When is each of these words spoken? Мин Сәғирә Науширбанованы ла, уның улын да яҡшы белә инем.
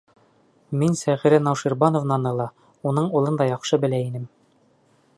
Мин 0.83 0.97
Сәғирә 1.01 1.39
Науширбанованы 1.49 2.33
ла, 2.41 2.49
уның 2.93 3.13
улын 3.21 3.41
да 3.43 3.51
яҡшы 3.55 3.83
белә 3.85 4.05
инем. 4.09 4.29